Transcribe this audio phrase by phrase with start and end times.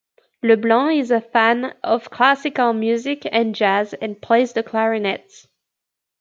[0.41, 5.45] Leblanc is a fan of classical music and jazz and plays the clarinet.